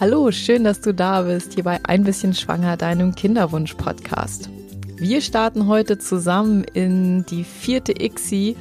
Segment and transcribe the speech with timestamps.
[0.00, 4.48] Hallo, schön, dass du da bist, hier bei Ein bisschen schwanger, deinem Kinderwunsch-Podcast.
[4.96, 8.56] Wir starten heute zusammen in die vierte ICSI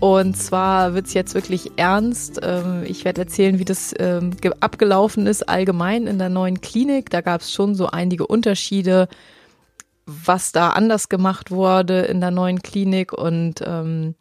[0.00, 2.40] und zwar wird es jetzt wirklich ernst.
[2.42, 7.10] Ähm, ich werde erzählen, wie das ähm, abgelaufen ist allgemein in der neuen Klinik.
[7.10, 9.06] Da gab es schon so einige Unterschiede,
[10.04, 14.16] was da anders gemacht wurde in der neuen Klinik und ähm,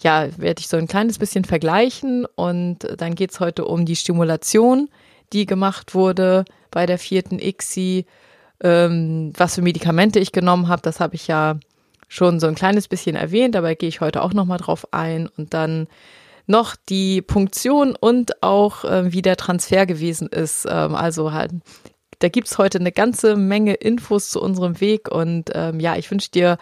[0.00, 3.94] ja, werde ich so ein kleines bisschen vergleichen und dann geht es heute um die
[3.94, 4.88] Stimulation
[5.32, 8.06] die gemacht wurde bei der vierten ICSI.
[8.62, 11.56] Ähm, was für Medikamente ich genommen habe, das habe ich ja
[12.08, 15.54] schon so ein kleines bisschen erwähnt, dabei gehe ich heute auch nochmal drauf ein und
[15.54, 15.88] dann
[16.46, 20.66] noch die Punktion und auch äh, wie der Transfer gewesen ist.
[20.68, 21.52] Ähm, also halt,
[22.18, 26.30] da gibt's heute eine ganze Menge Infos zu unserem Weg und ähm, ja, ich wünsche
[26.30, 26.58] dir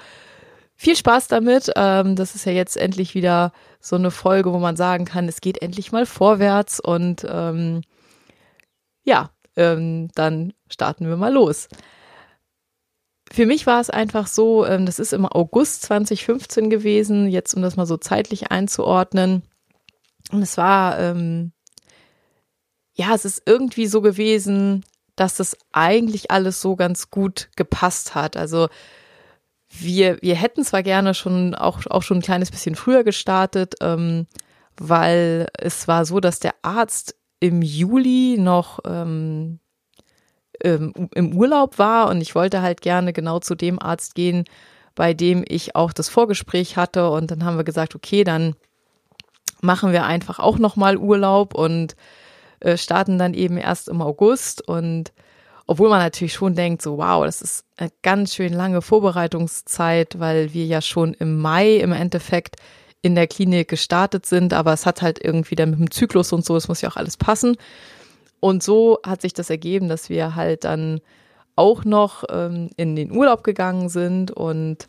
[0.76, 1.72] viel Spaß damit.
[1.76, 5.40] Ähm, das ist ja jetzt endlich wieder so eine Folge, wo man sagen kann, es
[5.40, 7.82] geht endlich mal vorwärts und ähm,
[9.04, 11.68] ja, ähm, dann starten wir mal los.
[13.32, 17.62] Für mich war es einfach so, ähm, das ist im August 2015 gewesen, jetzt um
[17.62, 19.42] das mal so zeitlich einzuordnen.
[20.32, 21.52] Und es war, ähm,
[22.94, 24.84] ja, es ist irgendwie so gewesen,
[25.16, 28.36] dass das eigentlich alles so ganz gut gepasst hat.
[28.36, 28.68] Also
[29.68, 34.26] wir, wir hätten zwar gerne schon auch, auch schon ein kleines bisschen früher gestartet, ähm,
[34.76, 39.58] weil es war so, dass der Arzt im Juli noch ähm,
[40.62, 44.44] ähm, im Urlaub war und ich wollte halt gerne genau zu dem Arzt gehen,
[44.94, 47.10] bei dem ich auch das Vorgespräch hatte.
[47.10, 48.54] Und dann haben wir gesagt, okay, dann
[49.62, 51.96] machen wir einfach auch noch mal Urlaub und
[52.60, 54.66] äh, starten dann eben erst im August.
[54.66, 55.12] Und
[55.66, 60.52] obwohl man natürlich schon denkt, so wow, das ist eine ganz schön lange Vorbereitungszeit, weil
[60.52, 62.56] wir ja schon im Mai im Endeffekt
[63.02, 66.44] in der Klinik gestartet sind, aber es hat halt irgendwie dann mit dem Zyklus und
[66.44, 67.56] so, es muss ja auch alles passen.
[68.40, 71.00] Und so hat sich das ergeben, dass wir halt dann
[71.56, 74.88] auch noch ähm, in den Urlaub gegangen sind und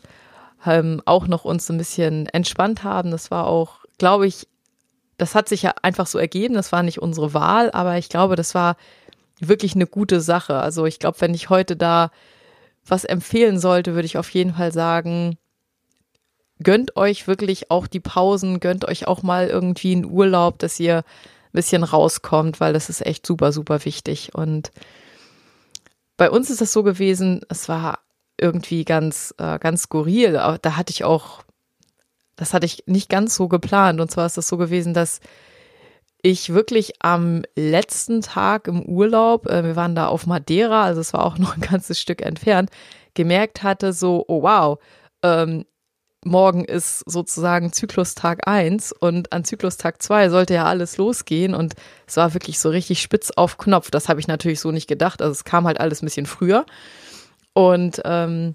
[0.64, 3.10] ähm, auch noch uns ein bisschen entspannt haben.
[3.10, 4.46] Das war auch, glaube ich,
[5.18, 6.54] das hat sich ja einfach so ergeben.
[6.54, 8.76] Das war nicht unsere Wahl, aber ich glaube, das war
[9.38, 10.56] wirklich eine gute Sache.
[10.56, 12.10] Also ich glaube, wenn ich heute da
[12.86, 15.36] was empfehlen sollte, würde ich auf jeden Fall sagen,
[16.62, 20.98] gönnt euch wirklich auch die Pausen, gönnt euch auch mal irgendwie einen Urlaub, dass ihr
[20.98, 21.04] ein
[21.52, 24.34] bisschen rauskommt, weil das ist echt super, super wichtig.
[24.34, 24.70] Und
[26.16, 28.00] bei uns ist das so gewesen, es war
[28.38, 30.32] irgendwie ganz, äh, ganz skurril.
[30.32, 31.42] Da hatte ich auch,
[32.36, 34.00] das hatte ich nicht ganz so geplant.
[34.00, 35.20] Und zwar ist das so gewesen, dass
[36.22, 41.12] ich wirklich am letzten Tag im Urlaub, äh, wir waren da auf Madeira, also es
[41.12, 42.70] war auch noch ein ganzes Stück entfernt,
[43.14, 44.78] gemerkt hatte, so, oh wow,
[45.22, 45.66] ähm,
[46.24, 51.74] morgen ist sozusagen Zyklustag eins und an Zyklustag zwei sollte ja alles losgehen und
[52.06, 53.90] es war wirklich so richtig spitz auf Knopf.
[53.90, 55.20] Das habe ich natürlich so nicht gedacht.
[55.20, 56.64] Also es kam halt alles ein bisschen früher
[57.54, 58.54] und ähm,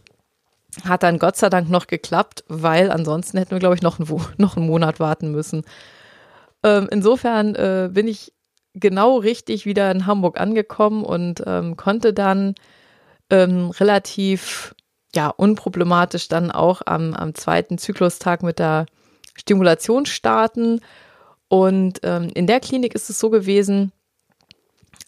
[0.84, 4.26] hat dann Gott sei Dank noch geklappt, weil ansonsten hätten wir, glaube ich, noch, einen,
[4.38, 5.64] noch einen Monat warten müssen.
[6.64, 8.34] Ähm, insofern äh, bin ich
[8.74, 12.56] genau richtig wieder in Hamburg angekommen und ähm, konnte dann
[13.30, 14.76] ähm, relativ
[15.16, 18.86] ja, unproblematisch dann auch am, am zweiten Zyklustag mit der
[19.36, 20.82] Stimulation starten.
[21.48, 23.92] Und ähm, in der Klinik ist es so gewesen,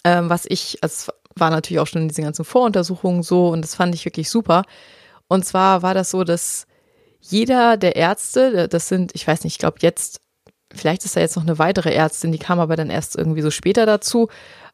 [0.04, 3.76] ähm, was ich, es war natürlich auch schon in diesen ganzen Voruntersuchungen so und das
[3.76, 4.64] fand ich wirklich super.
[5.28, 6.66] Und zwar war das so, dass
[7.22, 10.22] jeder der Ärzte, das sind, ich weiß nicht, ich glaube jetzt,
[10.74, 13.52] vielleicht ist da jetzt noch eine weitere Ärztin, die kam aber dann erst irgendwie so
[13.52, 14.30] später dazu.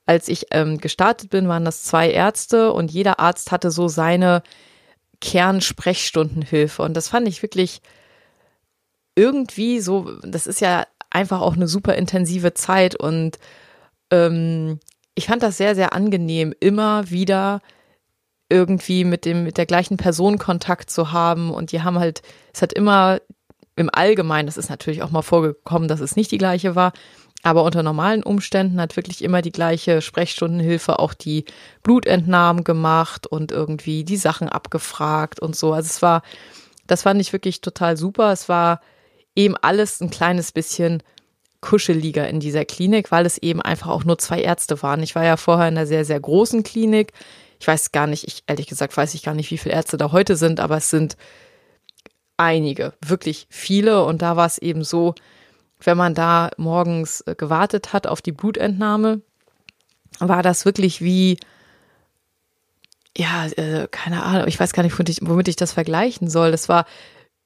[0.06, 4.44] Als ich ähm, gestartet bin, waren das zwei Ärzte und jeder Arzt hatte so seine
[5.22, 6.82] Kernsprechstundenhilfe.
[6.82, 7.82] Und das fand ich wirklich
[9.16, 13.40] irgendwie so, das ist ja einfach auch eine super intensive Zeit und
[14.12, 14.80] ähm,
[15.16, 17.62] ich fand das sehr, sehr angenehm, immer wieder
[18.50, 21.52] irgendwie mit dem, mit der gleichen Person Kontakt zu haben.
[21.52, 22.22] Und die haben halt,
[22.54, 23.20] es hat immer
[23.76, 26.94] im Allgemeinen, das ist natürlich auch mal vorgekommen, dass es nicht die gleiche war,
[27.46, 31.46] aber unter normalen Umständen hat wirklich immer die gleiche Sprechstundenhilfe auch die
[31.84, 35.72] Blutentnahmen gemacht und irgendwie die Sachen abgefragt und so.
[35.72, 36.24] Also es war,
[36.88, 38.32] das fand ich wirklich total super.
[38.32, 38.82] Es war
[39.36, 41.04] eben alles ein kleines bisschen
[41.62, 45.04] kuscheliger in dieser Klinik, weil es eben einfach auch nur zwei Ärzte waren.
[45.04, 47.14] Ich war ja vorher in einer sehr, sehr großen Klinik.
[47.60, 50.12] Ich weiß gar nicht, ich ehrlich gesagt weiß ich gar nicht, wie viele Ärzte da
[50.12, 51.16] heute sind, aber es sind
[52.38, 54.04] einige, wirklich viele.
[54.04, 55.14] Und da war es eben so,
[55.86, 59.22] wenn man da morgens äh, gewartet hat auf die Blutentnahme,
[60.20, 61.38] war das wirklich wie,
[63.18, 66.52] ja, äh, keine Ahnung, ich weiß gar nicht, womit ich, womit ich das vergleichen soll.
[66.52, 66.86] Das war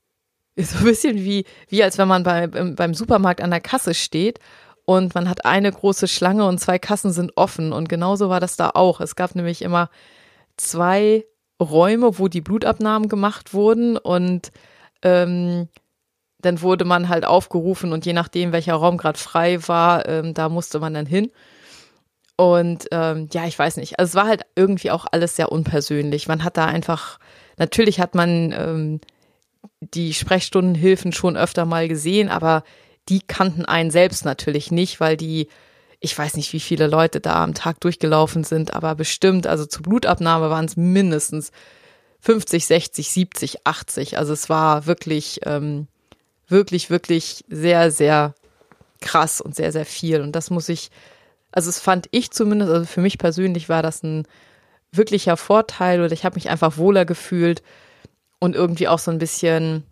[0.58, 4.40] so ein bisschen wie, wie als wenn man bei, beim Supermarkt an der Kasse steht
[4.86, 8.56] und man hat eine große Schlange und zwei Kassen sind offen und genauso war das
[8.56, 9.02] da auch.
[9.02, 9.90] Es gab nämlich immer
[10.58, 11.26] zwei
[11.62, 14.52] Räume, wo die Blutabnahmen gemacht wurden und
[15.02, 15.68] ähm,
[16.42, 20.50] dann wurde man halt aufgerufen und je nachdem, welcher Raum gerade frei war, ähm, da
[20.50, 21.32] musste man dann hin.
[22.38, 24.00] Und ähm, ja, ich weiß nicht.
[24.00, 26.30] Also es war halt irgendwie auch alles sehr unpersönlich.
[26.30, 27.20] Man hat da einfach,
[27.58, 29.02] natürlich hat man ähm,
[29.82, 32.64] die Sprechstundenhilfen schon öfter mal gesehen, aber
[33.10, 35.50] die kannten einen selbst natürlich nicht, weil die,
[36.00, 39.84] ich weiß nicht, wie viele Leute da am Tag durchgelaufen sind, aber bestimmt, also zur
[39.84, 41.52] Blutabnahme waren es mindestens
[42.22, 44.18] 50, 60, 70, 80.
[44.18, 45.88] Also es war wirklich, ähm,
[46.50, 48.36] wirklich, wirklich sehr, sehr
[49.02, 50.22] krass und sehr, sehr viel.
[50.22, 50.92] Und das muss ich
[51.52, 54.26] also es fand ich zumindest, also für mich persönlich war das ein
[54.92, 57.62] wirklicher Vorteil oder ich habe mich einfach wohler gefühlt
[58.40, 59.84] und irgendwie auch so ein bisschen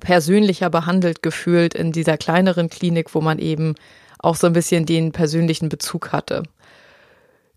[0.00, 3.74] persönlicher behandelt gefühlt in dieser kleineren Klinik, wo man eben
[4.18, 6.42] auch so ein bisschen den persönlichen Bezug hatte.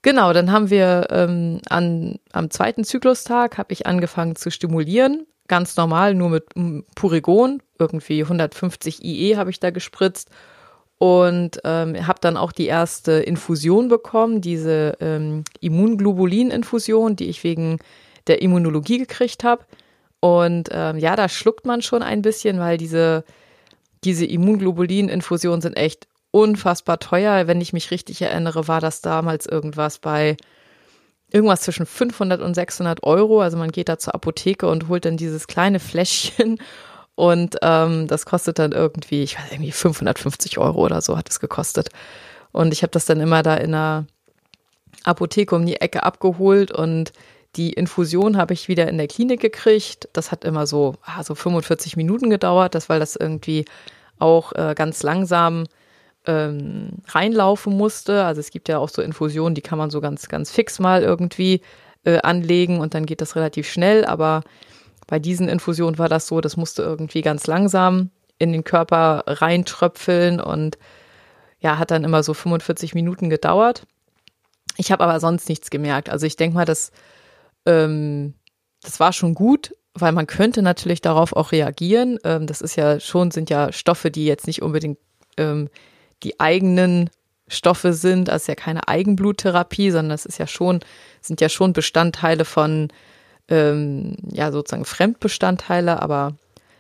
[0.02, 5.76] Genau, dann haben wir ähm, an, am zweiten Zyklustag habe ich angefangen zu stimulieren, ganz
[5.78, 6.46] normal, nur mit
[6.96, 10.30] Purigon, irgendwie 150 IE habe ich da gespritzt
[10.98, 17.80] und ähm, habe dann auch die erste Infusion bekommen, diese ähm, Immunglobulin-Infusion, die ich wegen
[18.26, 19.66] der Immunologie gekriegt habe.
[20.20, 23.24] Und ähm, ja, da schluckt man schon ein bisschen, weil diese,
[24.04, 27.46] diese Immunglobulin-Infusionen sind echt unfassbar teuer.
[27.46, 30.36] Wenn ich mich richtig erinnere, war das damals irgendwas bei
[31.32, 33.42] irgendwas zwischen 500 und 600 Euro.
[33.42, 36.60] Also man geht da zur Apotheke und holt dann dieses kleine Fläschchen
[37.18, 41.40] und ähm, das kostet dann irgendwie, ich weiß irgendwie 550 Euro oder so hat es
[41.40, 41.90] gekostet.
[42.52, 44.06] Und ich habe das dann immer da in einer
[45.04, 47.12] Apotheke um die Ecke abgeholt und
[47.56, 50.08] die Infusion habe ich wieder in der Klinik gekriegt.
[50.14, 53.66] Das hat immer so, ah, so 45 Minuten gedauert, das weil das irgendwie
[54.20, 55.66] auch äh, ganz langsam
[56.28, 58.26] ähm, reinlaufen musste.
[58.26, 61.02] Also es gibt ja auch so Infusionen, die kann man so ganz, ganz fix mal
[61.02, 61.62] irgendwie
[62.04, 64.44] äh, anlegen und dann geht das relativ schnell, aber
[65.08, 70.40] bei diesen Infusionen war das so, das musste irgendwie ganz langsam in den Körper reintröpfeln
[70.40, 70.78] und
[71.60, 73.88] ja, hat dann immer so 45 Minuten gedauert.
[74.76, 76.10] Ich habe aber sonst nichts gemerkt.
[76.10, 76.92] Also ich denke mal, das,
[77.66, 78.36] ähm,
[78.84, 82.20] das war schon gut, weil man könnte natürlich darauf auch reagieren.
[82.24, 85.00] Ähm, das ist ja schon, sind ja Stoffe, die jetzt nicht unbedingt
[85.38, 85.70] ähm,
[86.24, 87.10] die eigenen
[87.48, 88.30] Stoffe sind.
[88.30, 90.82] Ist ja keine Eigenbluttherapie, sondern das ist ja schon,
[91.22, 92.90] sind ja schon Bestandteile von
[93.50, 96.36] ähm, ja sozusagen Fremdbestandteile, aber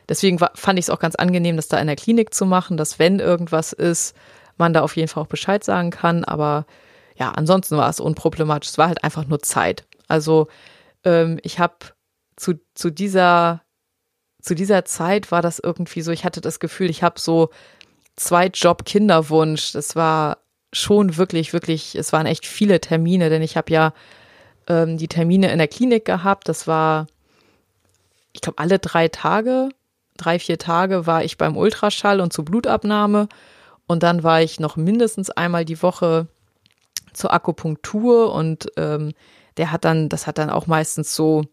[0.09, 2.99] deswegen fand ich es auch ganz angenehm, das da in der Klinik zu machen, dass
[2.99, 4.15] wenn irgendwas ist,
[4.57, 6.23] man da auf jeden Fall auch Bescheid sagen kann.
[6.23, 6.65] Aber
[7.15, 8.69] ja, ansonsten war es unproblematisch.
[8.71, 9.85] Es war halt einfach nur Zeit.
[10.07, 10.47] Also
[11.03, 11.75] ähm, ich habe
[12.35, 13.61] zu, zu dieser
[14.41, 17.49] zu dieser Zeit war das irgendwie so, ich hatte das Gefühl, ich habe so
[18.17, 19.71] Zweitjob Kinderwunsch.
[19.71, 20.39] Das war
[20.73, 23.93] schon wirklich, wirklich, es waren echt viele Termine, denn ich habe ja
[24.67, 26.49] ähm, die Termine in der Klinik gehabt.
[26.49, 27.07] Das war,
[28.33, 29.69] ich glaube, alle drei Tage,
[30.17, 33.29] drei, vier Tage war ich beim Ultraschall und zur Blutabnahme.
[33.87, 36.27] Und dann war ich noch mindestens einmal die Woche
[37.13, 39.13] zur Akupunktur und ähm,
[39.55, 41.45] der hat dann, das hat dann auch meistens so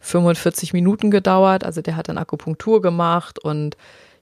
[0.00, 1.64] 45 Minuten gedauert.
[1.64, 3.76] Also der hat dann Akupunktur gemacht und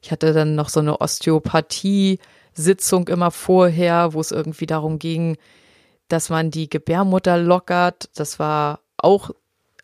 [0.07, 5.37] ich hatte dann noch so eine Osteopathie-Sitzung immer vorher, wo es irgendwie darum ging,
[6.07, 8.09] dass man die Gebärmutter lockert.
[8.15, 9.31] Das war auch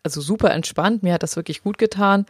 [0.01, 1.03] also super entspannt.
[1.03, 2.25] Mir hat das wirklich gut getan.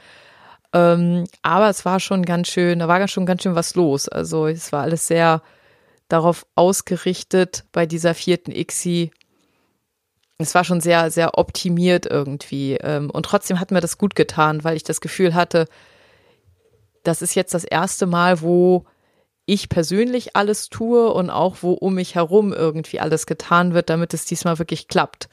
[0.74, 4.10] Ähm, aber es war schon ganz schön, da war schon ganz schön was los.
[4.10, 5.44] Also es war alles sehr
[6.08, 9.12] darauf ausgerichtet bei dieser vierten ICSI.
[10.40, 12.74] Es war schon sehr, sehr optimiert irgendwie.
[12.78, 15.68] Ähm, und trotzdem hat mir das gut getan, weil ich das Gefühl hatte,
[17.04, 18.86] das ist jetzt das erste Mal, wo
[19.46, 24.14] ich persönlich alles tue und auch wo um mich herum irgendwie alles getan wird, damit
[24.14, 25.28] es diesmal wirklich klappt.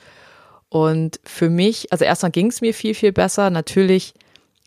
[0.69, 3.51] Und für mich, also erstmal ging es mir viel, viel besser.
[3.51, 4.15] Natürlich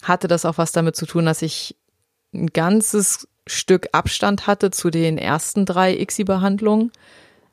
[0.01, 1.75] hatte das auch was damit zu tun, dass ich
[2.33, 6.91] ein ganzes Stück Abstand hatte zu den ersten drei ICSI-Behandlungen.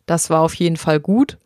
[0.06, 1.38] Das war auf jeden Fall gut.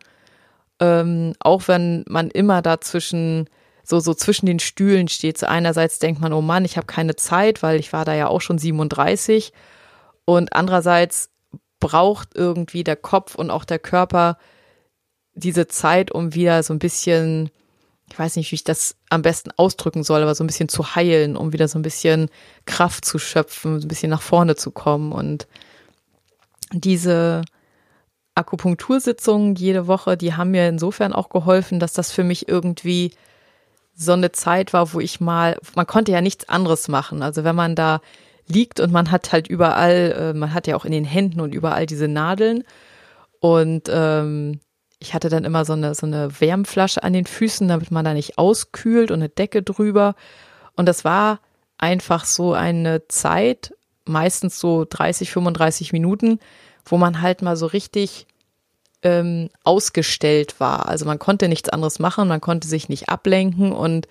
[0.80, 3.49] Ähm, auch wenn man immer dazwischen
[3.84, 5.38] so, so zwischen den Stühlen steht.
[5.38, 8.28] So einerseits denkt man, oh Mann, ich habe keine Zeit, weil ich war da ja
[8.28, 9.52] auch schon 37
[10.24, 11.30] und andererseits
[11.80, 14.38] braucht irgendwie der Kopf und auch der Körper
[15.34, 17.50] diese Zeit, um wieder so ein bisschen,
[18.10, 20.94] ich weiß nicht, wie ich das am besten ausdrücken soll, aber so ein bisschen zu
[20.94, 22.30] heilen, um wieder so ein bisschen
[22.64, 25.12] Kraft zu schöpfen, so ein bisschen nach vorne zu kommen.
[25.12, 25.46] Und
[26.72, 27.42] diese
[28.34, 33.12] Akupunktursitzungen jede Woche, die haben mir insofern auch geholfen, dass das für mich irgendwie
[33.94, 37.22] so eine Zeit war, wo ich mal, man konnte ja nichts anderes machen.
[37.22, 38.00] Also wenn man da
[38.46, 41.54] liegt und man hat halt überall, äh, man hat ja auch in den Händen und
[41.54, 42.64] überall diese Nadeln.
[43.40, 44.60] Und ähm,
[44.98, 48.14] ich hatte dann immer so eine, so eine Wärmflasche an den Füßen, damit man da
[48.14, 50.14] nicht auskühlt und eine Decke drüber.
[50.76, 51.40] Und das war
[51.78, 53.74] einfach so eine Zeit,
[54.04, 56.38] meistens so 30, 35 Minuten,
[56.84, 58.26] wo man halt mal so richtig
[59.04, 60.88] ähm, ausgestellt war.
[60.88, 64.08] Also man konnte nichts anderes machen, man konnte sich nicht ablenken und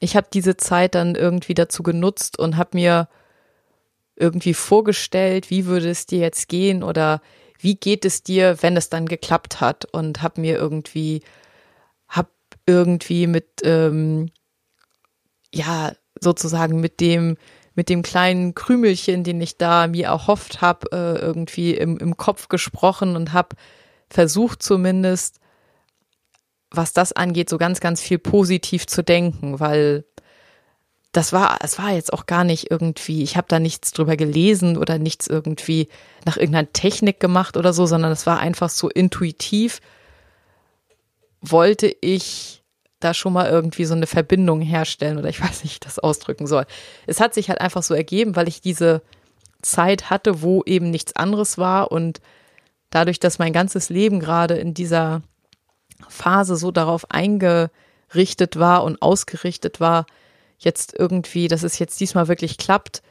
[0.00, 3.08] ich habe diese Zeit dann irgendwie dazu genutzt und habe mir
[4.16, 7.20] irgendwie vorgestellt, wie würde es dir jetzt gehen oder
[7.58, 11.22] wie geht es dir, wenn es dann geklappt hat und habe mir irgendwie,
[12.08, 12.28] habe
[12.66, 14.30] irgendwie mit, ähm,
[15.54, 17.36] ja, sozusagen mit dem,
[17.74, 22.48] mit dem kleinen Krümelchen, den ich da mir erhofft habe, äh, irgendwie im, im Kopf
[22.48, 23.56] gesprochen und habe
[24.08, 25.40] versucht zumindest,
[26.70, 30.04] was das angeht, so ganz, ganz viel positiv zu denken, weil
[31.12, 34.76] das war, es war jetzt auch gar nicht irgendwie, ich habe da nichts drüber gelesen
[34.76, 35.88] oder nichts irgendwie
[36.26, 39.80] nach irgendeiner Technik gemacht oder so, sondern es war einfach so intuitiv,
[41.40, 42.62] wollte ich
[43.00, 45.98] da schon mal irgendwie so eine Verbindung herstellen oder ich weiß nicht, wie ich das
[45.98, 46.66] ausdrücken soll.
[47.06, 49.02] Es hat sich halt einfach so ergeben, weil ich diese
[49.62, 52.20] Zeit hatte, wo eben nichts anderes war und
[52.90, 55.22] dadurch, dass mein ganzes Leben gerade in dieser
[56.08, 60.06] Phase so darauf eingerichtet war und ausgerichtet war,
[60.58, 63.02] jetzt irgendwie, dass es jetzt diesmal wirklich klappt,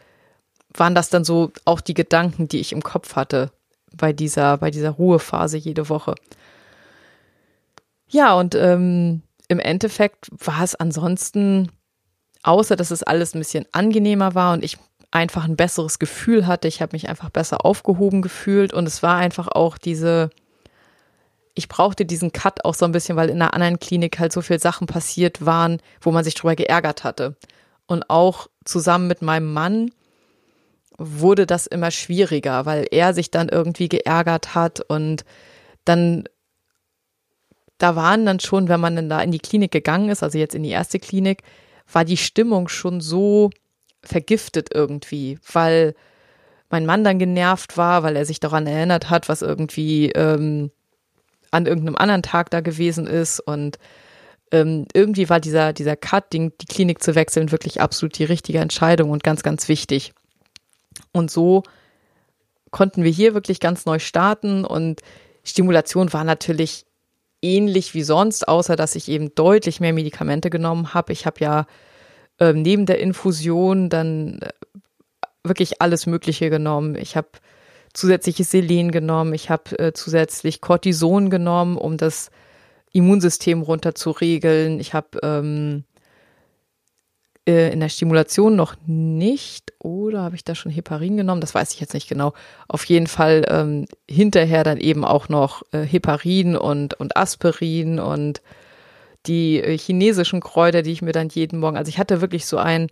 [0.74, 3.51] waren das dann so auch die Gedanken, die ich im Kopf hatte
[3.96, 6.15] bei dieser, bei dieser Ruhephase jede Woche.
[8.08, 11.72] Ja, und ähm, im Endeffekt war es ansonsten,
[12.44, 14.77] außer dass es alles ein bisschen angenehmer war und ich
[15.12, 18.74] einfach ein besseres Gefühl hatte, ich habe mich einfach besser aufgehoben gefühlt.
[18.74, 20.30] Und es war einfach auch diese,
[21.54, 24.42] ich brauchte diesen Cut auch so ein bisschen, weil in einer anderen Klinik halt so
[24.42, 27.36] viele Sachen passiert waren, wo man sich drüber geärgert hatte.
[27.88, 29.92] Und auch zusammen mit meinem Mann
[30.98, 34.82] wurde das immer schwieriger, weil er sich dann irgendwie geärgert hat.
[34.82, 35.26] Und
[35.84, 36.26] dann
[37.78, 40.56] da waren dann schon, wenn man dann da in die Klinik gegangen ist, also jetzt
[40.56, 41.44] in die erste Klinik,
[41.92, 43.50] war die Stimmung schon so
[44.06, 45.96] vergiftet irgendwie, weil
[46.70, 50.72] mein Mann dann genervt war, weil er sich daran erinnert hat, was irgendwie ähm,
[51.52, 53.78] an irgendeinem anderen Tag da gewesen ist und
[54.52, 58.60] ähm, irgendwie war dieser, dieser Cut, die, die Klinik zu wechseln, wirklich absolut die richtige
[58.60, 60.14] Entscheidung und ganz, ganz wichtig.
[61.12, 61.64] Und so
[62.72, 65.02] konnten wir hier wirklich ganz neu starten und
[65.44, 66.86] Stimulation war natürlich
[67.42, 71.14] ähnlich wie sonst, außer dass ich eben deutlich mehr Medikamente genommen habe.
[71.14, 71.68] Ich habe ja
[72.39, 74.50] ähm, neben der Infusion dann äh,
[75.44, 76.96] wirklich alles Mögliche genommen.
[76.96, 77.30] Ich habe
[77.94, 82.30] zusätzliches Selen genommen, ich habe äh, zusätzlich Cortison genommen, um das
[82.92, 84.80] Immunsystem runter zu regeln.
[84.80, 85.84] Ich habe ähm,
[87.48, 91.42] äh, in der Stimulation noch nicht, oder habe ich da schon Heparin genommen?
[91.42, 92.34] Das weiß ich jetzt nicht genau.
[92.68, 98.42] Auf jeden Fall ähm, hinterher dann eben auch noch äh, Heparin und, und Aspirin und
[99.27, 102.58] die äh, chinesischen Kräuter, die ich mir dann jeden Morgen, also ich hatte wirklich so
[102.58, 102.89] einen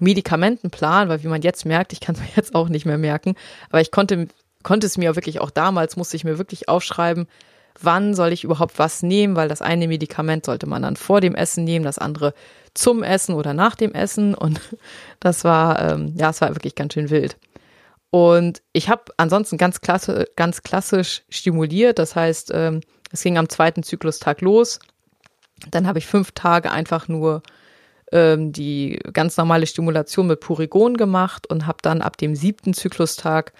[0.00, 3.34] Medikamentenplan, weil wie man jetzt merkt, ich kann es mir jetzt auch nicht mehr merken,
[3.70, 4.28] aber ich konnte
[4.64, 7.28] konnte es mir wirklich auch damals, musste ich mir wirklich aufschreiben,
[7.80, 11.36] wann soll ich überhaupt was nehmen, weil das eine Medikament sollte man dann vor dem
[11.36, 12.34] Essen nehmen, das andere
[12.72, 14.34] zum Essen oder nach dem Essen.
[14.34, 14.60] Und
[15.20, 17.36] das war, ähm, ja, es war wirklich ganz schön wild.
[18.10, 21.98] Und ich habe ansonsten ganz, klasse, ganz klassisch stimuliert.
[21.98, 24.78] Das heißt, ähm, es ging am zweiten Zyklustag los.
[25.70, 27.42] Dann habe ich fünf Tage einfach nur
[28.12, 33.52] ähm, die ganz normale Stimulation mit Purigon gemacht und habe dann ab dem siebten Zyklustag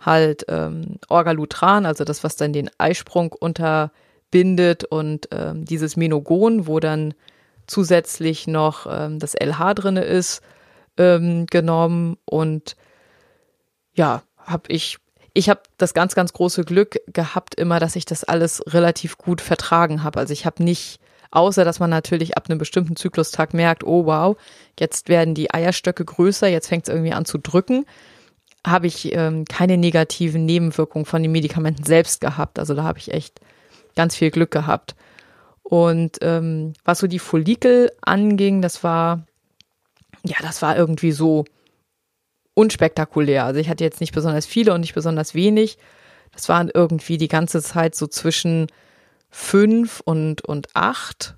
[0.00, 6.80] halt ähm, Orgalutran, also das, was dann den Eisprung unterbindet und ähm, dieses Menogon, wo
[6.80, 7.14] dann
[7.66, 10.42] zusätzlich noch ähm, das LH drinne ist,
[10.98, 12.76] ähm, genommen und
[13.94, 14.98] ja, habe ich
[15.36, 19.40] ich habe das ganz ganz große Glück gehabt immer, dass ich das alles relativ gut
[19.40, 20.20] vertragen habe.
[20.20, 21.00] Also ich habe nicht
[21.34, 24.36] außer dass man natürlich ab einem bestimmten Zyklustag merkt, oh wow,
[24.78, 27.84] jetzt werden die Eierstöcke größer, jetzt fängt es irgendwie an zu drücken
[28.66, 32.58] habe ich ähm, keine negativen Nebenwirkungen von den Medikamenten selbst gehabt.
[32.58, 33.40] Also da habe ich echt
[33.94, 34.94] ganz viel Glück gehabt.
[35.62, 39.26] Und ähm, was so die Follikel anging, das war,
[40.24, 41.44] ja, das war irgendwie so
[42.54, 43.44] unspektakulär.
[43.44, 45.76] Also ich hatte jetzt nicht besonders viele und nicht besonders wenig.
[46.32, 48.68] Das waren irgendwie die ganze Zeit so zwischen
[49.34, 51.34] fünf und, und acht.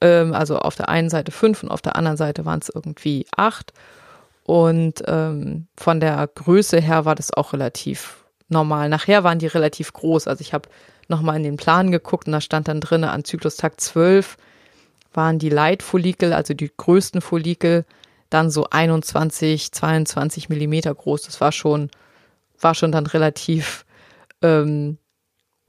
[0.00, 3.26] Ähm, also auf der einen Seite fünf und auf der anderen Seite waren es irgendwie
[3.36, 3.74] acht.
[4.44, 8.88] Und ähm, von der Größe her war das auch relativ normal.
[8.88, 10.28] Nachher waren die relativ groß.
[10.28, 10.70] Also ich habe
[11.08, 14.38] nochmal in den Plan geguckt und da stand dann drin, an Zyklustag 12
[15.12, 17.84] waren die Leitfollikel, also die größten Follikel,
[18.30, 21.22] dann so 21, 22 Millimeter groß.
[21.22, 21.90] Das war schon,
[22.58, 23.84] war schon dann relativ
[24.40, 24.96] ähm,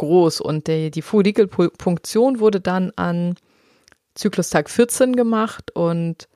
[0.02, 0.42] groß.
[0.42, 3.36] Und die, die Follikelpunktion wurde dann an
[4.16, 6.28] Zyklustag 14 gemacht und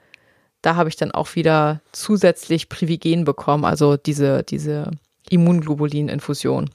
[0.62, 4.92] da habe ich dann auch wieder zusätzlich Privigen bekommen, also diese, diese
[5.30, 6.70] Immunglobulin-Infusion.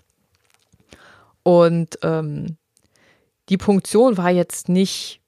[1.43, 2.57] Und ähm,
[3.49, 5.21] die Punktion war jetzt nicht,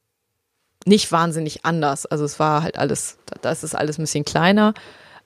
[0.85, 2.07] nicht wahnsinnig anders.
[2.07, 4.75] Also es war halt alles, das ist alles ein bisschen kleiner,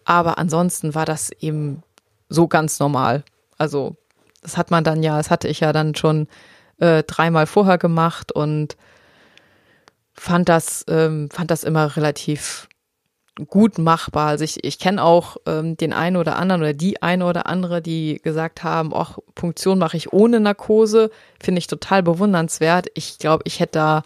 [0.04, 1.82] aber ansonsten war das eben
[2.28, 3.24] so ganz normal.
[3.58, 3.96] Also
[4.46, 6.28] das hat man dann ja, das hatte ich ja dann schon
[6.78, 8.76] äh, dreimal vorher gemacht und
[10.14, 12.68] fand das, ähm, fand das immer relativ
[13.48, 14.28] gut machbar.
[14.28, 17.82] Also ich, ich kenne auch ähm, den einen oder anderen oder die eine oder andere,
[17.82, 21.10] die gesagt haben, ach, Punktion mache ich ohne Narkose,
[21.42, 22.86] finde ich total bewundernswert.
[22.94, 24.02] Ich glaube, ich hätte da,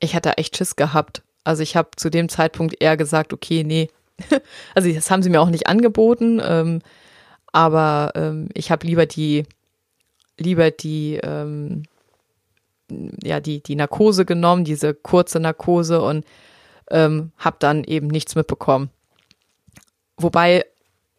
[0.00, 1.22] ich hätte da echt Schiss gehabt.
[1.44, 3.90] Also ich habe zu dem Zeitpunkt eher gesagt, okay, nee.
[4.74, 6.80] also das haben sie mir auch nicht angeboten, ähm,
[7.52, 9.44] aber ähm, ich habe lieber die,
[10.38, 11.84] lieber die, ähm,
[13.22, 16.24] ja, die, die Narkose genommen, diese kurze Narkose und
[16.90, 18.90] ähm, habe dann eben nichts mitbekommen.
[20.16, 20.64] Wobei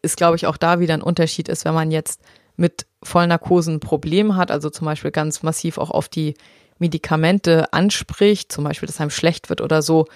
[0.02, 2.22] es, glaube ich, auch da wieder ein Unterschied ist, wenn man jetzt
[2.56, 6.34] mit Vollnarkosen ein Problem hat, also zum Beispiel ganz massiv auch auf die
[6.78, 10.06] Medikamente anspricht, zum Beispiel, dass einem schlecht wird oder so,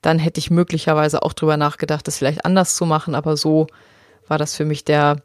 [0.00, 3.66] dann hätte ich möglicherweise auch drüber nachgedacht, das vielleicht anders zu machen, aber so
[4.28, 5.22] war das für mich der,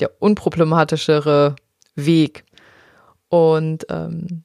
[0.00, 1.56] der unproblematischere
[1.94, 2.44] Weg.
[3.28, 4.44] Und ähm,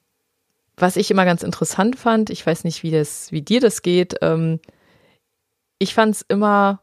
[0.76, 4.16] was ich immer ganz interessant fand, ich weiß nicht, wie das, wie dir das geht,
[4.22, 4.60] ähm,
[5.78, 6.80] ich fand es immer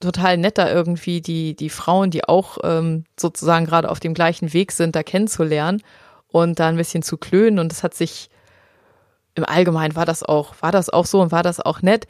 [0.00, 4.72] total netter irgendwie die, die Frauen, die auch ähm, sozusagen gerade auf dem gleichen Weg
[4.72, 5.82] sind, da kennenzulernen
[6.28, 7.58] und da ein bisschen zu klönen.
[7.58, 8.30] Und es hat sich
[9.34, 12.06] im Allgemeinen war das auch, war das auch so und war das auch nett.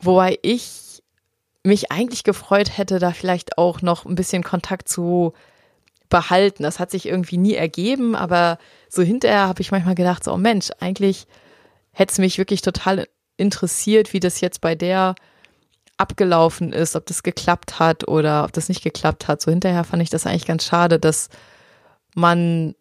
[0.00, 1.02] Wobei ich
[1.64, 5.32] mich eigentlich gefreut hätte, da vielleicht auch noch ein bisschen Kontakt zu
[6.08, 6.62] behalten.
[6.62, 10.36] Das hat sich irgendwie nie ergeben, aber so hinterher habe ich manchmal gedacht, so oh
[10.36, 11.26] Mensch, eigentlich
[11.92, 15.14] hätte es mich wirklich total interessiert, wie das jetzt bei der
[15.96, 19.40] abgelaufen ist, ob das geklappt hat oder ob das nicht geklappt hat.
[19.40, 21.28] So hinterher fand ich das eigentlich ganz schade, dass
[22.14, 22.74] man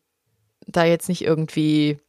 [0.65, 1.99] da jetzt nicht irgendwie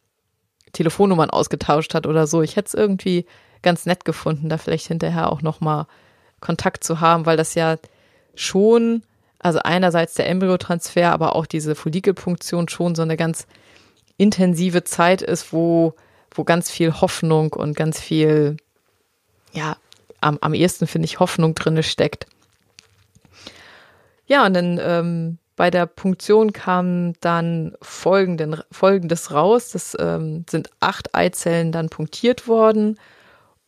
[0.72, 2.42] Telefonnummern ausgetauscht hat oder so.
[2.42, 3.26] Ich hätte es irgendwie
[3.62, 5.86] ganz nett gefunden, da vielleicht hinterher auch nochmal
[6.40, 7.76] Kontakt zu haben, weil das ja
[8.34, 9.02] schon
[9.44, 13.46] also einerseits der Embryotransfer, aber auch diese Follikelpunktion schon so eine ganz
[14.16, 15.92] intensive Zeit ist, wo,
[16.34, 18.56] wo ganz viel Hoffnung und ganz viel,
[19.52, 19.76] ja,
[20.22, 22.24] am, am ehesten finde ich Hoffnung drinne steckt.
[24.26, 29.72] Ja, und dann ähm, bei der Punktion kam dann folgenden, folgendes raus.
[29.72, 32.98] Das ähm, sind acht Eizellen dann punktiert worden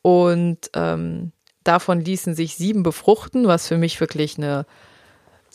[0.00, 1.32] und ähm,
[1.64, 4.64] davon ließen sich sieben befruchten, was für mich wirklich eine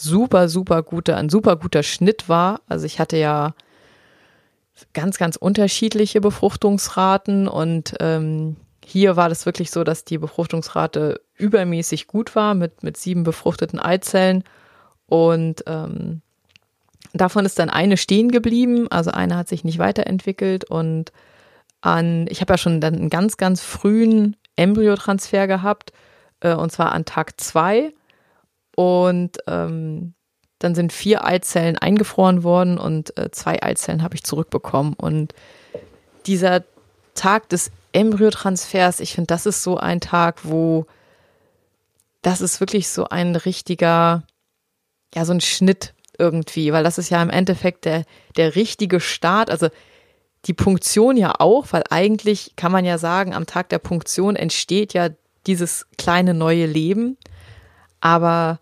[0.02, 2.62] super, super guter, ein super guter Schnitt war.
[2.68, 3.54] Also ich hatte ja
[4.94, 12.08] ganz, ganz unterschiedliche Befruchtungsraten und ähm, hier war das wirklich so, dass die Befruchtungsrate übermäßig
[12.08, 14.44] gut war mit, mit sieben befruchteten Eizellen
[15.06, 16.22] und ähm,
[17.14, 21.12] davon ist dann eine stehen geblieben, also eine hat sich nicht weiterentwickelt und
[21.82, 25.94] an, ich habe ja schon dann einen ganz, ganz frühen Embryotransfer gehabt
[26.42, 27.94] äh, und zwar an Tag zwei
[28.82, 30.14] und ähm,
[30.60, 34.94] dann sind vier Eizellen eingefroren worden und äh, zwei Eizellen habe ich zurückbekommen.
[34.94, 35.34] Und
[36.26, 36.64] dieser
[37.16, 40.86] Tag des Embryotransfers, ich finde, das ist so ein Tag, wo
[42.22, 44.24] das ist wirklich so ein richtiger,
[45.16, 48.04] ja, so ein Schnitt irgendwie, weil das ist ja im Endeffekt der,
[48.38, 49.50] der richtige Start.
[49.50, 49.70] Also
[50.46, 54.94] die Punktion ja auch, weil eigentlich kann man ja sagen, am Tag der Punktion entsteht
[54.94, 55.10] ja
[55.48, 57.18] dieses kleine neue Leben.
[58.00, 58.60] Aber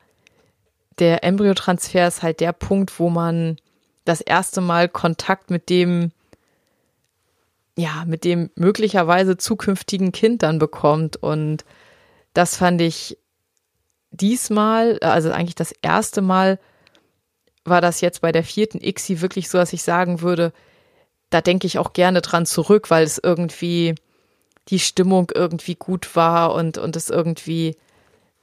[1.00, 3.58] der Embryotransfer ist halt der Punkt, wo man
[4.06, 6.12] das erste Mal Kontakt mit dem,
[7.78, 11.18] ja, mit dem möglicherweise zukünftigen Kind dann bekommt.
[11.18, 11.64] Und
[12.34, 13.18] das fand ich
[14.12, 16.60] diesmal, also eigentlich das erste Mal,
[17.66, 20.54] war das jetzt bei der vierten ICSI wirklich so, dass ich sagen würde,
[21.30, 23.96] da denke ich auch gerne dran zurück, weil es irgendwie
[24.70, 27.76] die Stimmung irgendwie gut war und, und es irgendwie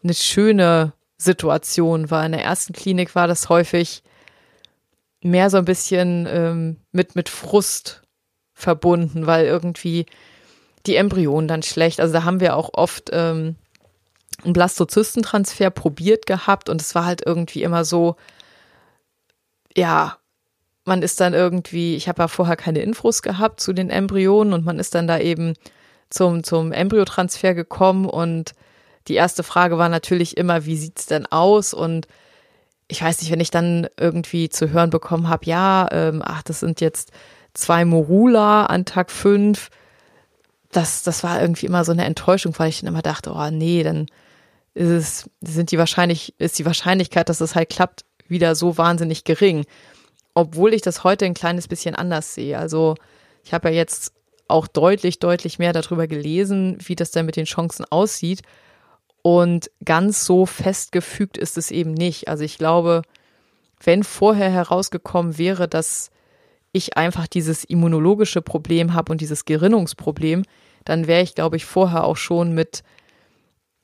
[0.02, 2.24] eine schöne Situation war.
[2.24, 4.02] In der ersten Klinik war das häufig
[5.22, 8.02] mehr so ein bisschen ähm, mit, mit Frust
[8.54, 10.06] verbunden, weil irgendwie
[10.86, 12.00] die Embryonen dann schlecht.
[12.00, 13.56] Also da haben wir auch oft ähm,
[14.44, 18.16] einen Blastozystentransfer probiert gehabt und es war halt irgendwie immer so,
[19.76, 20.18] ja,
[20.84, 24.64] man ist dann irgendwie, ich habe ja vorher keine Infos gehabt zu den Embryonen und
[24.64, 25.54] man ist dann da eben
[26.10, 28.54] zum, zum Embryotransfer gekommen und
[29.08, 31.74] die erste Frage war natürlich immer, wie sieht's denn aus?
[31.74, 32.06] Und
[32.88, 36.60] ich weiß nicht, wenn ich dann irgendwie zu hören bekommen habe, ja, ähm, ach, das
[36.60, 37.12] sind jetzt
[37.54, 39.70] zwei Morula an Tag fünf.
[40.70, 43.82] Das, das war irgendwie immer so eine Enttäuschung, weil ich dann immer dachte, oh nee,
[43.82, 44.06] dann
[44.74, 49.24] ist es, sind die wahrscheinlich, ist die Wahrscheinlichkeit, dass es halt klappt, wieder so wahnsinnig
[49.24, 49.64] gering.
[50.34, 52.58] Obwohl ich das heute ein kleines bisschen anders sehe.
[52.58, 52.96] Also
[53.42, 54.12] ich habe ja jetzt
[54.48, 58.42] auch deutlich, deutlich mehr darüber gelesen, wie das denn mit den Chancen aussieht.
[59.26, 62.28] Und ganz so festgefügt ist es eben nicht.
[62.28, 63.02] Also ich glaube,
[63.82, 66.12] wenn vorher herausgekommen wäre, dass
[66.70, 70.44] ich einfach dieses immunologische Problem habe und dieses Gerinnungsproblem,
[70.84, 72.84] dann wäre ich, glaube ich, vorher auch schon mit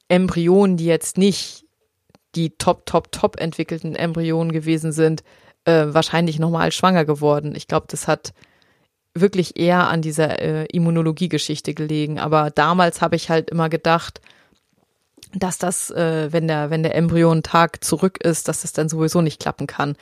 [0.07, 1.65] Embryonen, die jetzt nicht
[2.37, 5.25] die top, top, top entwickelten Embryonen gewesen sind,
[5.65, 7.57] äh, wahrscheinlich nochmal schwanger geworden.
[7.57, 8.33] Ich glaube, das hat
[9.13, 12.21] wirklich eher an dieser äh, Immunologie-Geschichte gelegen.
[12.21, 14.21] Aber damals habe ich halt immer gedacht,
[15.35, 19.41] dass das, äh, wenn der, wenn der Embryonentag zurück ist, dass das dann sowieso nicht
[19.41, 19.97] klappen kann.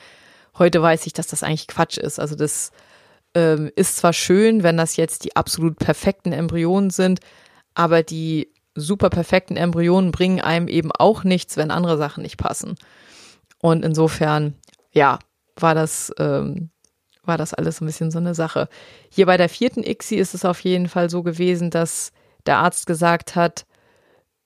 [0.57, 2.19] Heute weiß ich, dass das eigentlich Quatsch ist.
[2.19, 2.71] Also das
[3.33, 7.19] ähm, ist zwar schön, wenn das jetzt die absolut perfekten Embryonen sind,
[7.73, 12.75] aber die super perfekten Embryonen bringen einem eben auch nichts, wenn andere Sachen nicht passen.
[13.59, 14.55] Und insofern,
[14.91, 15.19] ja,
[15.55, 16.69] war das, ähm,
[17.23, 18.67] war das alles ein bisschen so eine Sache.
[19.09, 22.11] Hier bei der vierten ICSI ist es auf jeden Fall so gewesen, dass
[22.45, 23.65] der Arzt gesagt hat,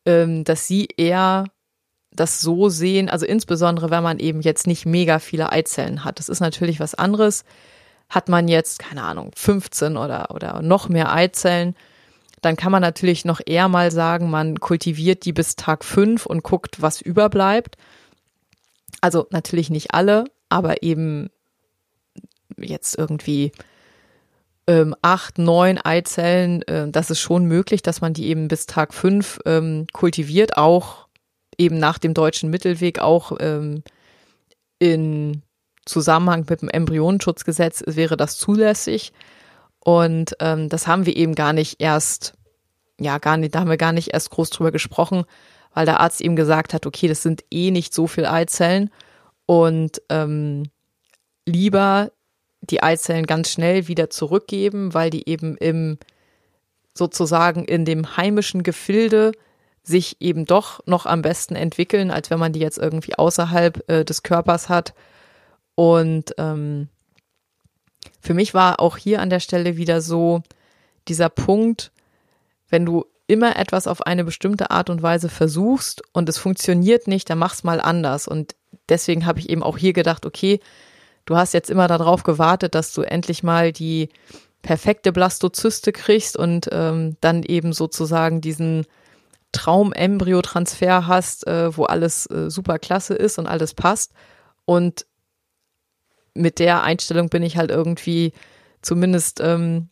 [0.05, 1.45] ähm, dass sie eher
[2.11, 6.19] das so sehen, also insbesondere wenn man eben jetzt nicht mega viele Eizellen hat.
[6.19, 7.43] Das ist natürlich was anderes.
[8.09, 11.75] Hat man jetzt, keine Ahnung, 15 oder, oder noch mehr Eizellen,
[12.41, 16.43] dann kann man natürlich noch eher mal sagen, man kultiviert die bis Tag 5 und
[16.43, 17.75] guckt, was überbleibt.
[19.01, 21.29] Also natürlich nicht alle, aber eben
[22.57, 23.51] jetzt irgendwie
[24.67, 28.93] ähm, acht, neun Eizellen, äh, das ist schon möglich, dass man die eben bis Tag
[28.93, 31.07] fünf ähm, kultiviert, auch
[31.57, 33.83] eben nach dem deutschen Mittelweg, auch ähm,
[34.79, 35.43] in
[35.85, 39.13] Zusammenhang mit dem Embryonenschutzgesetz wäre das zulässig.
[39.79, 42.33] Und ähm, das haben wir eben gar nicht erst,
[42.99, 45.25] ja, gar nicht, da haben wir gar nicht erst groß drüber gesprochen,
[45.73, 48.89] weil der Arzt eben gesagt hat, okay, das sind eh nicht so viel Eizellen
[49.45, 50.63] und ähm,
[51.45, 52.11] lieber
[52.69, 55.97] die Eizellen ganz schnell wieder zurückgeben, weil die eben im
[56.93, 59.33] sozusagen in dem heimischen Gefilde
[59.83, 64.05] sich eben doch noch am besten entwickeln, als wenn man die jetzt irgendwie außerhalb äh,
[64.05, 64.93] des Körpers hat.
[65.75, 66.87] Und ähm,
[68.21, 70.41] für mich war auch hier an der Stelle wieder so
[71.07, 71.91] dieser Punkt,
[72.69, 77.29] wenn du immer etwas auf eine bestimmte Art und Weise versuchst und es funktioniert nicht,
[77.29, 78.27] dann mach's mal anders.
[78.27, 78.55] Und
[78.89, 80.59] deswegen habe ich eben auch hier gedacht, okay,
[81.25, 84.09] du hast jetzt immer darauf gewartet, dass du endlich mal die
[84.61, 88.85] perfekte Blastozyste kriegst und ähm, dann eben sozusagen diesen
[89.51, 94.11] Traum-Embryo-Transfer hast, äh, wo alles äh, super klasse ist und alles passt.
[94.65, 95.05] Und
[96.33, 98.33] mit der Einstellung bin ich halt irgendwie
[98.81, 99.89] zumindest, ähm,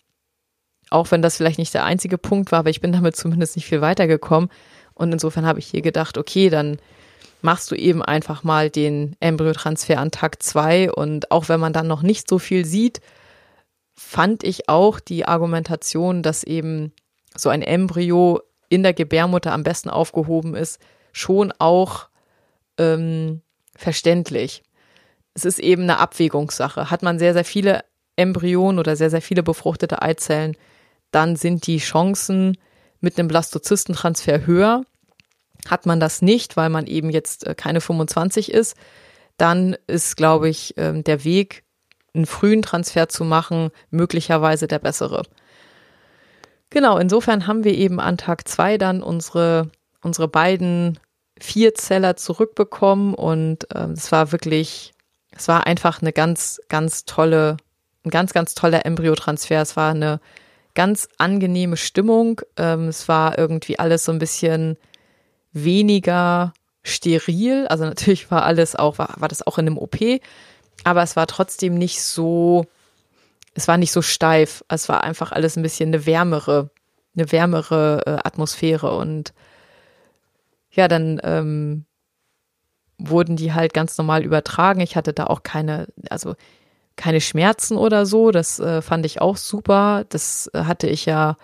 [0.89, 3.65] auch wenn das vielleicht nicht der einzige Punkt war, aber ich bin damit zumindest nicht
[3.65, 4.49] viel weitergekommen.
[4.95, 6.77] Und insofern habe ich hier gedacht, okay, dann
[7.43, 11.87] machst du eben einfach mal den Embryotransfer an Tag zwei und auch wenn man dann
[11.87, 13.01] noch nicht so viel sieht,
[13.93, 16.93] fand ich auch die Argumentation, dass eben
[17.35, 20.79] so ein Embryo in der Gebärmutter am besten aufgehoben ist,
[21.11, 22.07] schon auch
[22.77, 23.41] ähm,
[23.75, 24.63] verständlich.
[25.33, 26.89] Es ist eben eine Abwägungssache.
[26.89, 27.83] Hat man sehr, sehr viele
[28.15, 30.55] Embryonen oder sehr, sehr viele befruchtete Eizellen,
[31.11, 32.57] dann sind die Chancen
[32.99, 34.83] mit einem Blastozystentransfer höher.
[35.69, 38.75] Hat man das nicht, weil man eben jetzt äh, keine 25 ist,
[39.37, 41.63] dann ist, glaube ich, ähm, der Weg,
[42.13, 45.23] einen frühen Transfer zu machen, möglicherweise der bessere.
[46.69, 49.69] Genau, insofern haben wir eben an Tag zwei dann unsere,
[50.01, 50.99] unsere beiden
[51.39, 54.93] Vierzeller zurückbekommen und ähm, es war wirklich,
[55.35, 57.57] es war einfach eine ganz, ganz tolle,
[58.05, 59.61] ein ganz, ganz toller Embryotransfer.
[59.61, 60.19] Es war eine
[60.73, 62.41] ganz angenehme Stimmung.
[62.57, 64.77] Ähm, es war irgendwie alles so ein bisschen
[65.53, 67.67] weniger steril.
[67.67, 69.97] Also natürlich war alles auch, war, war das auch in einem OP,
[70.83, 72.65] aber es war trotzdem nicht so,
[73.53, 74.63] es war nicht so steif.
[74.67, 76.69] Es war einfach alles ein bisschen eine wärmere,
[77.15, 79.33] eine wärmere äh, Atmosphäre und
[80.71, 81.85] ja, dann ähm,
[82.97, 84.81] wurden die halt ganz normal übertragen.
[84.81, 86.35] Ich hatte da auch keine, also
[86.95, 88.31] keine Schmerzen oder so.
[88.31, 90.05] Das äh, fand ich auch super.
[90.09, 91.37] Das äh, hatte ich ja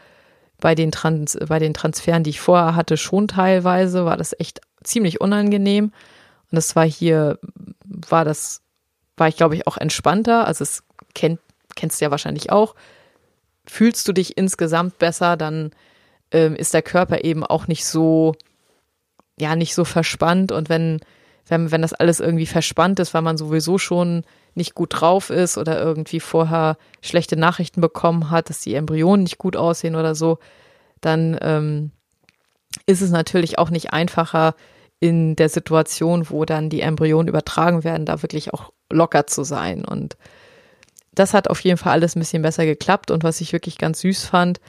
[0.60, 4.62] bei den, Trans bei den Transferen, die ich vorher hatte, schon teilweise, war das echt
[4.84, 5.86] ziemlich unangenehm.
[5.86, 7.39] Und das war hier,
[7.86, 8.62] war das,
[9.17, 10.45] war ich glaube ich auch entspannter.
[10.48, 11.39] Also es kennt,
[11.76, 12.76] kennst du ja wahrscheinlich auch.
[13.65, 15.72] Fühlst du dich insgesamt besser, dann
[16.32, 18.36] ähm, ist der Körper eben auch nicht so,
[19.39, 21.00] ja nicht so verspannt und wenn,
[21.50, 24.24] wenn, wenn das alles irgendwie verspannt ist, weil man sowieso schon
[24.56, 29.38] nicht gut drauf ist oder irgendwie vorher schlechte Nachrichten bekommen hat, dass die Embryonen nicht
[29.38, 30.40] gut aussehen oder so,
[31.02, 31.92] dann ähm,
[32.86, 34.56] ist es natürlich auch nicht einfacher,
[35.00, 39.86] in der Situation, wo dann die Embryonen übertragen werden, da wirklich auch locker zu sein.
[39.86, 40.18] Und
[41.14, 43.10] das hat auf jeden Fall alles ein bisschen besser geklappt.
[43.10, 44.60] Und was ich wirklich ganz süß fand,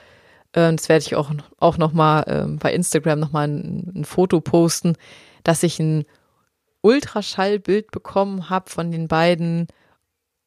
[0.53, 4.95] äh, das werde ich auch, auch nochmal äh, bei Instagram nochmal ein, ein Foto posten,
[5.43, 6.05] dass ich ein
[6.83, 9.69] Ultraschallbild bekommen habe von den beiden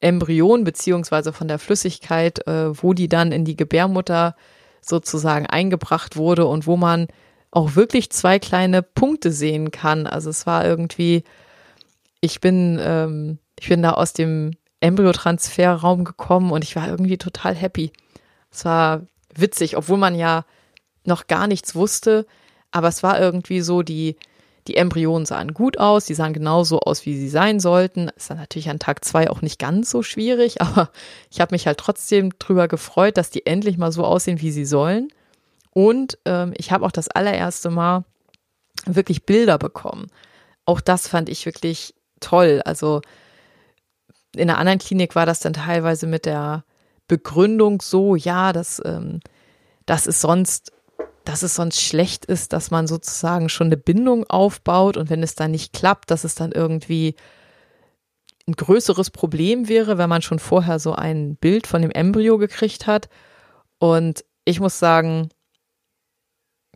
[0.00, 4.36] Embryonen beziehungsweise von der Flüssigkeit, äh, wo die dann in die Gebärmutter
[4.80, 7.08] sozusagen eingebracht wurde und wo man
[7.50, 10.06] auch wirklich zwei kleine Punkte sehen kann.
[10.06, 11.24] Also es war irgendwie,
[12.20, 17.54] ich bin, ähm, ich bin da aus dem Embryotransferraum gekommen und ich war irgendwie total
[17.54, 17.92] happy.
[18.50, 20.44] Es war witzig, obwohl man ja
[21.04, 22.26] noch gar nichts wusste,
[22.70, 24.16] aber es war irgendwie so, die,
[24.66, 28.08] die Embryonen sahen gut aus, die sahen genauso aus, wie sie sein sollten.
[28.16, 30.90] Ist dann natürlich an Tag zwei auch nicht ganz so schwierig, aber
[31.30, 34.64] ich habe mich halt trotzdem drüber gefreut, dass die endlich mal so aussehen, wie sie
[34.64, 35.08] sollen.
[35.70, 38.04] Und ähm, ich habe auch das allererste Mal
[38.86, 40.06] wirklich Bilder bekommen.
[40.66, 42.62] Auch das fand ich wirklich toll.
[42.64, 43.02] Also
[44.34, 46.64] in einer anderen Klinik war das dann teilweise mit der
[47.06, 49.20] Begründung so, ja, dass, ähm,
[49.86, 50.72] dass es sonst,
[51.24, 55.34] dass es sonst schlecht ist, dass man sozusagen schon eine Bindung aufbaut und wenn es
[55.34, 57.14] dann nicht klappt, dass es dann irgendwie
[58.46, 62.86] ein größeres Problem wäre, wenn man schon vorher so ein Bild von dem Embryo gekriegt
[62.86, 63.08] hat.
[63.78, 65.30] Und ich muss sagen,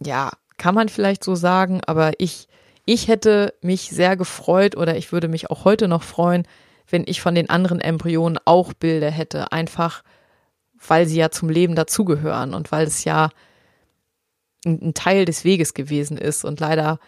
[0.03, 2.49] ja, kann man vielleicht so sagen, aber ich,
[2.87, 6.47] ich hätte mich sehr gefreut oder ich würde mich auch heute noch freuen,
[6.89, 10.03] wenn ich von den anderen Embryonen auch Bilder hätte, einfach
[10.87, 13.31] weil sie ja zum Leben dazugehören und weil es ja
[14.65, 16.45] ein, Teil des Weges gewesen ist.
[16.45, 16.99] Und leider,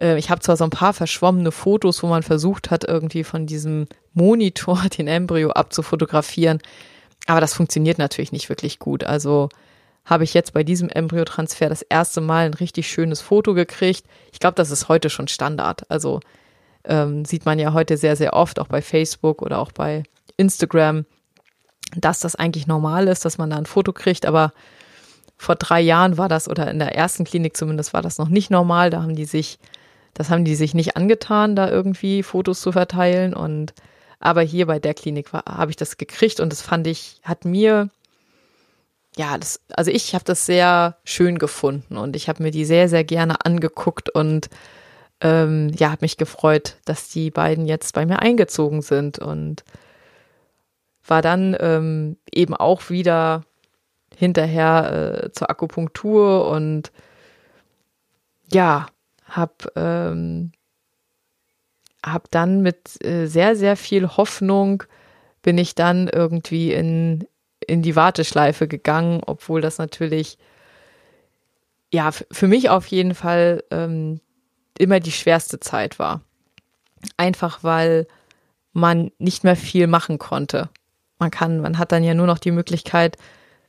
[0.00, 3.46] äh, ich habe zwar so ein paar verschwommene Fotos, wo man versucht hat, irgendwie von
[3.46, 6.60] diesem Monitor den Embryo abzufotografieren,
[7.26, 9.04] aber das funktioniert natürlich nicht wirklich gut.
[9.04, 9.48] Also
[10.04, 14.06] habe ich jetzt bei diesem Embryotransfer das erste Mal ein richtig schönes Foto gekriegt.
[14.32, 15.90] Ich glaube, das ist heute schon Standard.
[15.90, 16.20] Also
[16.84, 20.04] ähm, sieht man ja heute sehr, sehr oft, auch bei Facebook oder auch bei
[20.36, 21.04] Instagram,
[21.96, 24.26] dass das eigentlich normal ist, dass man da ein Foto kriegt.
[24.26, 24.52] Aber
[25.36, 28.50] vor drei Jahren war das, oder in der ersten Klinik zumindest war das noch nicht
[28.50, 28.90] normal.
[28.90, 29.58] Da haben die sich,
[30.14, 33.34] das haben die sich nicht angetan, da irgendwie Fotos zu verteilen.
[33.34, 33.74] Und
[34.18, 37.90] aber hier bei der Klinik habe ich das gekriegt und das fand ich, hat mir
[39.16, 42.88] ja, das, also ich habe das sehr schön gefunden und ich habe mir die sehr,
[42.88, 44.50] sehr gerne angeguckt und
[45.22, 49.64] ähm, ja, habe mich gefreut, dass die beiden jetzt bei mir eingezogen sind und
[51.06, 53.44] war dann ähm, eben auch wieder
[54.16, 56.90] hinterher äh, zur Akupunktur und
[58.52, 58.86] ja,
[59.28, 60.52] hab ähm,
[62.04, 64.84] hab dann mit äh, sehr sehr viel Hoffnung
[65.42, 67.26] bin ich dann irgendwie in
[67.66, 70.38] in die Warteschleife gegangen, obwohl das natürlich
[71.92, 74.20] ja für mich auf jeden Fall ähm,
[74.78, 76.22] immer die schwerste Zeit war.
[77.16, 78.06] Einfach weil
[78.72, 80.68] man nicht mehr viel machen konnte.
[81.18, 83.16] Man kann, man hat dann ja nur noch die Möglichkeit,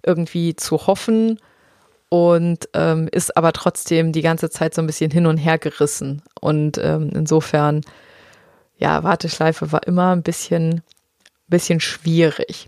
[0.04, 1.40] irgendwie zu hoffen
[2.10, 6.22] und ähm, ist aber trotzdem die ganze Zeit so ein bisschen hin und her gerissen.
[6.40, 7.82] Und ähm, insofern,
[8.78, 10.84] ja, Warteschleife war immer ein bisschen,
[11.48, 12.68] bisschen schwierig.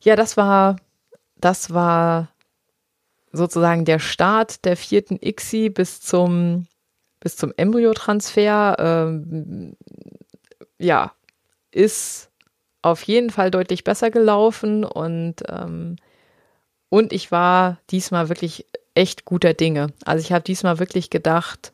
[0.00, 0.76] Ja, das war,
[1.36, 2.28] das war
[3.32, 6.66] sozusagen der Start der vierten ICSI bis zum,
[7.20, 8.76] bis zum Embryotransfer.
[8.78, 9.76] Ähm,
[10.78, 11.12] ja,
[11.70, 12.27] ist
[12.82, 15.96] auf jeden Fall deutlich besser gelaufen und, ähm,
[16.88, 19.88] und ich war diesmal wirklich echt guter Dinge.
[20.04, 21.72] Also ich habe diesmal wirklich gedacht,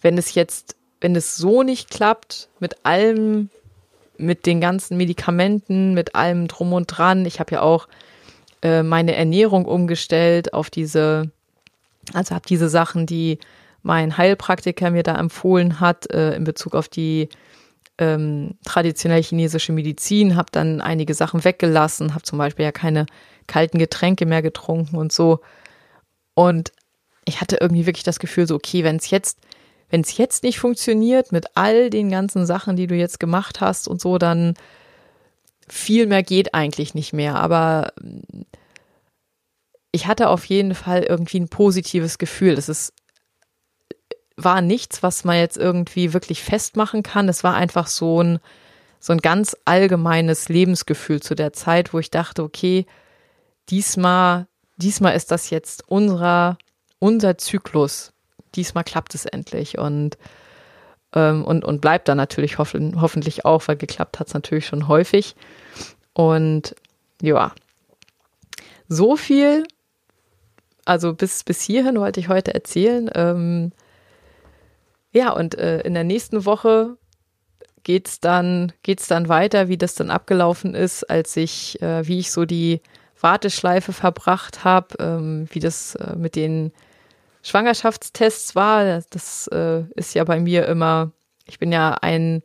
[0.00, 3.50] wenn es jetzt, wenn es so nicht klappt, mit allem,
[4.16, 7.24] mit den ganzen Medikamenten, mit allem drum und dran.
[7.24, 7.88] Ich habe ja auch
[8.62, 11.30] äh, meine Ernährung umgestellt auf diese,
[12.12, 13.38] also habe diese Sachen, die
[13.82, 17.28] mein Heilpraktiker mir da empfohlen hat äh, in Bezug auf die
[18.00, 23.06] ähm, traditionell chinesische Medizin, habe dann einige Sachen weggelassen, habe zum Beispiel ja keine
[23.46, 25.40] kalten Getränke mehr getrunken und so.
[26.34, 26.72] Und
[27.26, 29.38] ich hatte irgendwie wirklich das Gefühl, so, okay, wenn es jetzt
[29.90, 33.88] wenn es jetzt nicht funktioniert mit all den ganzen Sachen, die du jetzt gemacht hast
[33.88, 34.54] und so, dann
[35.68, 37.34] viel mehr geht eigentlich nicht mehr.
[37.36, 38.42] Aber mm,
[39.92, 42.52] ich hatte auf jeden Fall irgendwie ein positives Gefühl.
[42.52, 42.92] Es ist,
[44.44, 47.28] war nichts, was man jetzt irgendwie wirklich festmachen kann.
[47.28, 48.38] Es war einfach so ein,
[48.98, 52.86] so ein ganz allgemeines Lebensgefühl zu der Zeit, wo ich dachte, okay,
[53.68, 56.58] diesmal, diesmal ist das jetzt unserer,
[56.98, 58.12] unser Zyklus
[58.54, 60.18] diesmal klappt es endlich und
[61.12, 64.86] ähm, und, und bleibt dann natürlich hoffen, hoffentlich auch, weil geklappt hat es natürlich schon
[64.86, 65.34] häufig.
[66.12, 66.76] Und
[67.20, 67.52] ja,
[68.88, 69.64] so viel,
[70.84, 73.10] also bis, bis hierhin wollte ich heute erzählen.
[73.14, 73.72] Ähm,
[75.12, 76.96] ja, und äh, in der nächsten Woche
[77.82, 82.30] geht's dann, geht's dann weiter, wie das dann abgelaufen ist, als ich, äh, wie ich
[82.30, 82.80] so die
[83.20, 86.72] Warteschleife verbracht habe, ähm, wie das äh, mit den
[87.42, 89.02] Schwangerschaftstests war.
[89.10, 91.12] Das äh, ist ja bei mir immer,
[91.46, 92.42] ich bin ja ein,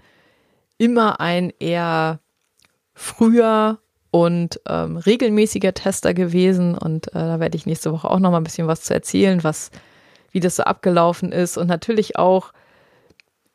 [0.78, 2.20] immer ein eher
[2.94, 3.80] früher
[4.12, 8.38] und ähm, regelmäßiger Tester gewesen und äh, da werde ich nächste Woche auch noch mal
[8.38, 9.72] ein bisschen was zu erzählen, was,
[10.36, 12.52] wie das so abgelaufen ist und natürlich auch,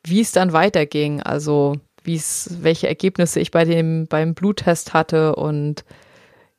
[0.02, 5.36] wie es dann weiterging, also wie es, welche Ergebnisse ich bei dem, beim Bluttest hatte
[5.36, 5.84] und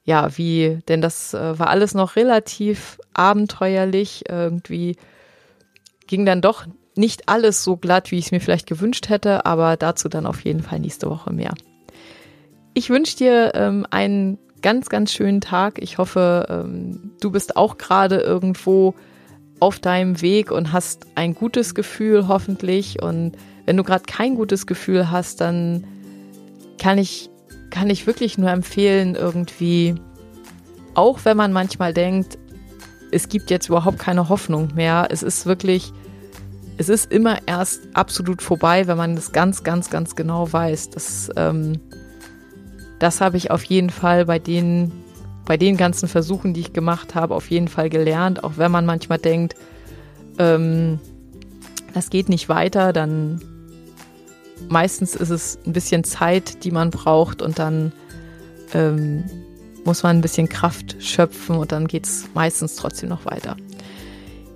[0.03, 4.25] ja, wie, denn das äh, war alles noch relativ abenteuerlich.
[4.29, 4.95] Irgendwie
[6.05, 9.75] ging dann doch nicht alles so glatt, wie ich es mir vielleicht gewünscht hätte, aber
[9.75, 11.55] dazu dann auf jeden Fall nächste Woche mehr.
[12.75, 15.81] Ich wünsche dir ähm, einen ganz, ganz schönen Tag.
[15.81, 18.93] Ich hoffe, ähm, du bist auch gerade irgendwo
[19.61, 23.01] auf deinem Weg und hast ein gutes Gefühl, hoffentlich.
[23.01, 25.87] Und wenn du gerade kein gutes Gefühl hast, dann
[26.77, 27.31] kann ich
[27.71, 29.95] kann ich wirklich nur empfehlen, irgendwie,
[30.93, 32.37] auch wenn man manchmal denkt,
[33.11, 35.91] es gibt jetzt überhaupt keine Hoffnung mehr, es ist wirklich,
[36.77, 40.91] es ist immer erst absolut vorbei, wenn man das ganz, ganz, ganz genau weiß.
[40.91, 41.79] Das, ähm,
[42.99, 44.91] das habe ich auf jeden Fall bei den,
[45.51, 48.41] bei den ganzen Versuchen, die ich gemacht habe, auf jeden Fall gelernt.
[48.45, 49.55] Auch wenn man manchmal denkt,
[50.39, 50.97] ähm,
[51.93, 53.41] das geht nicht weiter, dann
[54.69, 57.91] meistens ist es ein bisschen Zeit, die man braucht und dann
[58.73, 59.25] ähm,
[59.83, 63.57] muss man ein bisschen Kraft schöpfen und dann geht es meistens trotzdem noch weiter.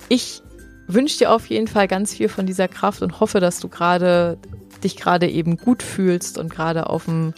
[0.07, 0.43] Ich
[0.87, 4.37] wünsche dir auf jeden Fall ganz viel von dieser Kraft und hoffe, dass du gerade
[4.81, 7.33] dich gerade eben gut fühlst und gerade auf dem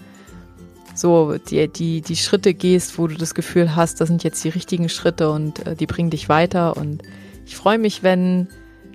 [0.98, 4.50] so die, die, die Schritte gehst, wo du das Gefühl hast, das sind jetzt die
[4.50, 6.78] richtigen Schritte und äh, die bringen dich weiter.
[6.78, 7.04] Und
[7.46, 8.48] ich freue mich, wenn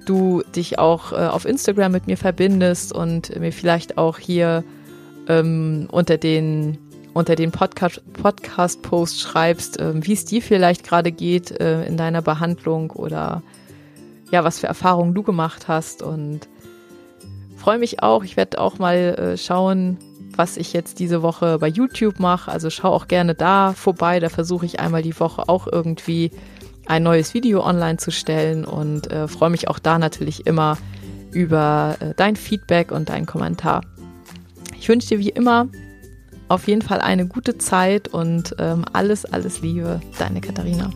[0.06, 4.64] du dich auch äh, auf Instagram mit mir verbindest und mir vielleicht auch hier
[5.28, 6.78] ähm, unter den
[7.14, 12.90] unter den Podcast-Post schreibst, äh, wie es dir vielleicht gerade geht äh, in deiner Behandlung
[12.90, 13.42] oder
[14.30, 16.48] ja, was für Erfahrungen du gemacht hast und
[17.58, 18.24] freue mich auch.
[18.24, 19.98] Ich werde auch mal äh, schauen,
[20.36, 22.50] was ich jetzt diese Woche bei YouTube mache.
[22.50, 24.20] Also schau auch gerne da vorbei.
[24.20, 26.30] Da versuche ich einmal die Woche auch irgendwie
[26.86, 30.76] ein neues Video online zu stellen und äh, freue mich auch da natürlich immer
[31.32, 33.82] über äh, dein Feedback und deinen Kommentar.
[34.78, 35.68] Ich wünsche dir wie immer
[36.48, 40.90] auf jeden Fall eine gute Zeit und ähm, alles, alles Liebe, deine Katharina.